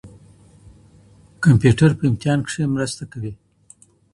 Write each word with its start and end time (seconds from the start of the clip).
کمپيوټر 1.43 1.91
په 1.97 2.03
امتحان 2.09 2.39
کښي 2.45 2.63
مرسته 2.75 3.03
کوي. 3.11 3.33